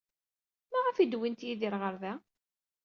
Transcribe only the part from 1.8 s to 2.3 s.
ɣer da?